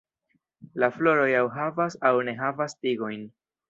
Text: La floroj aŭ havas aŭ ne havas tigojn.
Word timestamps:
La 0.85 0.89
floroj 0.95 1.29
aŭ 1.43 1.45
havas 1.59 2.01
aŭ 2.11 2.15
ne 2.31 2.39
havas 2.43 2.79
tigojn. 2.85 3.27